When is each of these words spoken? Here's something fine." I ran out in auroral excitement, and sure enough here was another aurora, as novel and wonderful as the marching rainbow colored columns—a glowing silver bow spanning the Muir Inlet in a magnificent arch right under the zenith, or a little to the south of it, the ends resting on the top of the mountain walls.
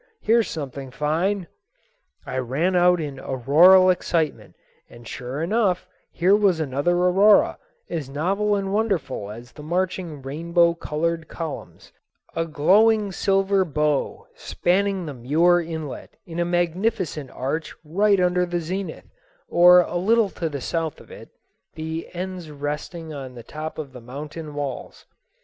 Here's 0.19 0.47
something 0.49 0.89
fine." 0.89 1.45
I 2.25 2.39
ran 2.39 2.75
out 2.75 2.99
in 2.99 3.19
auroral 3.19 3.91
excitement, 3.91 4.55
and 4.89 5.07
sure 5.07 5.43
enough 5.43 5.87
here 6.11 6.35
was 6.35 6.59
another 6.59 6.95
aurora, 6.97 7.59
as 7.87 8.09
novel 8.09 8.55
and 8.55 8.73
wonderful 8.73 9.29
as 9.29 9.51
the 9.51 9.61
marching 9.61 10.23
rainbow 10.23 10.73
colored 10.73 11.27
columns—a 11.27 12.45
glowing 12.47 13.11
silver 13.11 13.63
bow 13.63 14.25
spanning 14.33 15.05
the 15.05 15.13
Muir 15.13 15.61
Inlet 15.61 16.17
in 16.25 16.39
a 16.39 16.45
magnificent 16.45 17.29
arch 17.29 17.75
right 17.83 18.19
under 18.19 18.43
the 18.47 18.59
zenith, 18.59 19.05
or 19.49 19.81
a 19.81 19.97
little 19.97 20.31
to 20.31 20.49
the 20.49 20.61
south 20.61 20.99
of 20.99 21.11
it, 21.11 21.29
the 21.75 22.09
ends 22.15 22.49
resting 22.49 23.13
on 23.13 23.35
the 23.35 23.43
top 23.43 23.77
of 23.77 23.93
the 23.93 24.01
mountain 24.01 24.55
walls. 24.55 25.05